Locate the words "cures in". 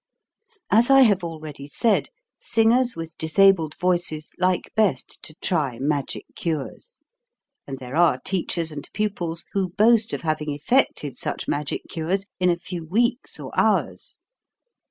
11.87-12.49